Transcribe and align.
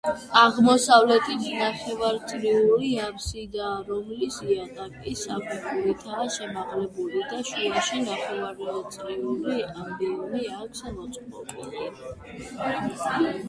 აღმოსავლეთით 0.41 1.43
ნახევარწრიული 1.57 2.87
აფსიდაა, 3.07 3.75
რომლის 3.89 4.39
იატაკი 4.53 5.13
საფეხურითაა 5.25 6.25
შემაღლებული 6.37 7.23
და 7.35 7.43
შუაში 7.51 8.01
ნახევარწრიული 8.09 9.61
ამბიონი 9.85 10.45
აქვს 10.63 10.83
მოწყობილი. 10.97 11.87